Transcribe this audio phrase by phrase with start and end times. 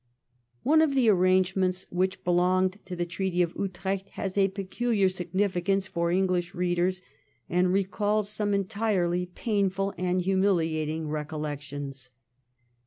[0.63, 5.85] One of the arrangements which belonged to the Treaty of Utrecht has a peculiar significance
[5.87, 7.03] for English readers,
[7.47, 12.09] and recalls some entirely painful and humiliating recollections.